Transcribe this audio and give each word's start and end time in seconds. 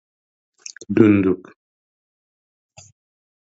—Dunduk! 0.95 1.41